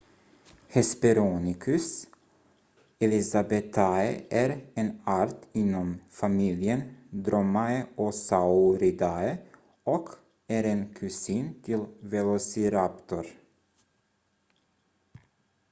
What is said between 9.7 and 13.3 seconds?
och är en kusin till velociraptor